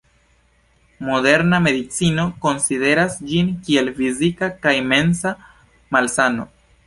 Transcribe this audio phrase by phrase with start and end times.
[1.09, 5.35] Moderna medicino konsideras ĝin kiel fizika kaj mensa
[5.97, 6.49] malsano.